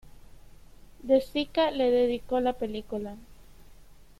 [1.03, 3.17] De Sica le dedicó la película.